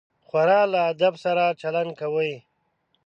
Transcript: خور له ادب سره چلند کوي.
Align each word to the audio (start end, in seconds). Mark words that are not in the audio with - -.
خور 0.27 0.49
له 0.73 0.79
ادب 0.91 1.13
سره 1.25 1.43
چلند 1.61 1.91
کوي. 2.01 2.33